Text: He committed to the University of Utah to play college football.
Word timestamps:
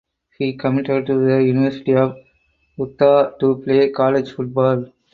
He 0.39 0.53
committed 0.57 1.05
to 1.05 1.23
the 1.27 1.43
University 1.43 1.93
of 1.93 2.15
Utah 2.75 3.37
to 3.37 3.57
play 3.57 3.91
college 3.91 4.31
football. 4.31 4.91